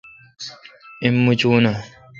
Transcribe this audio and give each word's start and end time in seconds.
ایم 1.03 1.15
موچون 1.23 1.63
اں؟ 1.71 1.77